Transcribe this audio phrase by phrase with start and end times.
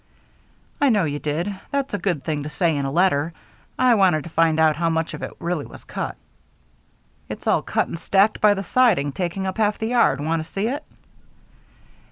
[0.81, 1.55] "I know you did.
[1.69, 3.33] That's a good thing to say in a letter.
[3.77, 6.15] I wanted to find out how much of it really was cut."
[7.29, 10.19] "It's all cut and stacked by the siding, taking up half the yard.
[10.19, 10.83] Want to see it?"